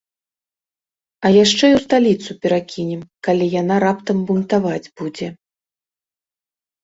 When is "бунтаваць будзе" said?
4.29-5.27